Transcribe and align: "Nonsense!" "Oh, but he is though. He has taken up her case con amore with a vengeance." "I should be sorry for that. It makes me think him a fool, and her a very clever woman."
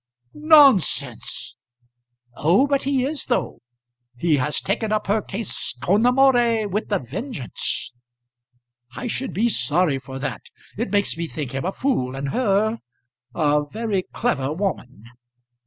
"Nonsense!" 0.33 1.55
"Oh, 2.35 2.65
but 2.65 2.85
he 2.85 3.05
is 3.05 3.25
though. 3.25 3.59
He 4.17 4.37
has 4.37 4.59
taken 4.59 4.91
up 4.91 5.05
her 5.05 5.21
case 5.21 5.75
con 5.79 6.07
amore 6.07 6.67
with 6.67 6.91
a 6.91 6.97
vengeance." 6.97 7.93
"I 8.95 9.05
should 9.05 9.31
be 9.31 9.47
sorry 9.47 9.99
for 9.99 10.17
that. 10.17 10.41
It 10.75 10.89
makes 10.89 11.15
me 11.15 11.27
think 11.27 11.51
him 11.51 11.65
a 11.65 11.71
fool, 11.71 12.15
and 12.15 12.29
her 12.29 12.79
a 13.35 13.61
very 13.71 14.01
clever 14.11 14.51
woman." 14.51 15.03